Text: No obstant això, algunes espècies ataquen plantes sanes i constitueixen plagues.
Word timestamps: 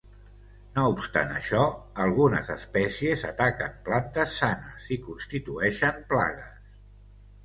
No 0.75 0.83
obstant 0.91 1.33
això, 1.33 1.65
algunes 2.05 2.49
espècies 2.53 3.25
ataquen 3.31 3.75
plantes 3.89 4.33
sanes 4.39 4.87
i 4.97 4.97
constitueixen 5.11 6.01
plagues. 6.15 6.65